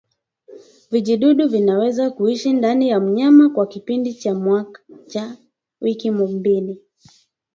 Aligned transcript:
Vijidudu 0.91 1.47
vinaweza 1.49 2.09
kuishi 2.09 2.53
ndani 2.53 2.89
ya 2.89 2.99
mnyama 2.99 3.49
kwa 3.49 3.67
kipindi 3.67 4.11
hata 4.11 4.65
cha 5.07 5.37
wiki 5.81 6.11
mbili 6.11 6.81